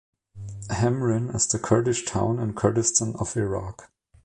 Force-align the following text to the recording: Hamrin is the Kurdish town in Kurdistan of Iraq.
Hamrin 0.71 1.29
is 1.35 1.45
the 1.45 1.59
Kurdish 1.59 2.05
town 2.05 2.39
in 2.39 2.55
Kurdistan 2.55 3.13
of 3.19 3.37
Iraq. 3.37 3.87